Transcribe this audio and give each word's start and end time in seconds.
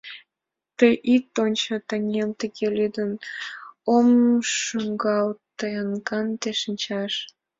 Тый 0.77 0.93
ит 1.13 1.27
ончо, 1.43 1.73
таҥем, 1.89 2.29
тыге 2.39 2.67
лӱдын— 2.77 3.11
Ом 3.95 4.07
шуҥгалт 4.61 5.39
тыйын 5.59 5.89
канде 6.07 6.51
шинчаш. 6.61 7.13